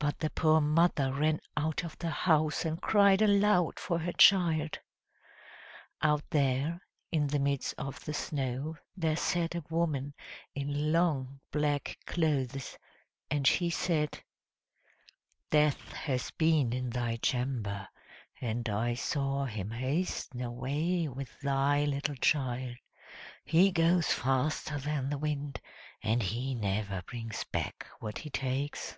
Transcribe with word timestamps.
But 0.00 0.20
the 0.20 0.30
poor 0.30 0.60
mother 0.60 1.12
ran 1.12 1.40
out 1.56 1.82
of 1.82 1.98
the 1.98 2.08
house 2.08 2.64
and 2.64 2.80
cried 2.80 3.20
aloud 3.20 3.80
for 3.80 3.98
her 3.98 4.12
child. 4.12 4.78
Out 6.00 6.22
there, 6.30 6.80
in 7.10 7.26
the 7.26 7.40
midst 7.40 7.74
of 7.78 8.04
the 8.04 8.14
snow, 8.14 8.76
there 8.96 9.16
sat 9.16 9.56
a 9.56 9.64
woman 9.68 10.14
in 10.54 10.92
long, 10.92 11.40
black 11.50 11.98
clothes; 12.06 12.78
and 13.28 13.44
she 13.44 13.70
said, 13.70 14.22
"Death 15.50 15.92
has 15.94 16.30
been 16.30 16.72
in 16.72 16.90
thy 16.90 17.16
chamber, 17.16 17.88
and 18.40 18.68
I 18.68 18.94
saw 18.94 19.46
him 19.46 19.72
hasten 19.72 20.40
away 20.40 21.08
with 21.08 21.38
thy 21.40 21.84
little 21.84 22.16
child; 22.16 22.76
he 23.44 23.72
goes 23.72 24.12
faster 24.12 24.78
than 24.78 25.10
the 25.10 25.18
wind, 25.18 25.60
and 26.00 26.22
he 26.22 26.54
never 26.54 27.02
brings 27.02 27.42
back 27.42 27.84
what 27.98 28.18
he 28.18 28.30
takes!" 28.30 28.96